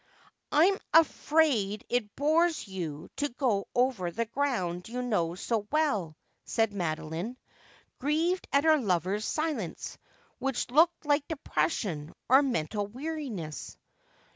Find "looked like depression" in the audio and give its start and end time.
10.71-12.13